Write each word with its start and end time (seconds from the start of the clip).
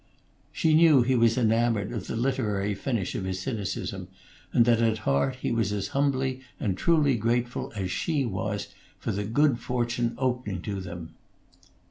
She 0.51 0.73
knew 0.73 1.03
he 1.03 1.13
was 1.13 1.37
enamoured 1.37 1.91
of 1.91 2.07
the 2.07 2.15
literary 2.15 2.73
finish 2.73 3.13
of 3.13 3.23
his 3.23 3.39
cynicism, 3.39 4.07
and 4.51 4.65
that 4.65 4.81
at 4.81 4.97
heart 5.05 5.35
he 5.35 5.51
was 5.51 5.71
as 5.71 5.89
humbly 5.89 6.41
and 6.59 6.75
truly 6.75 7.15
grateful 7.15 7.71
as 7.75 7.91
she 7.91 8.25
was 8.25 8.69
for 8.97 9.11
the 9.11 9.25
good 9.25 9.59
fortune 9.59 10.15
opening 10.17 10.63
to 10.63 10.81
them. 10.81 11.13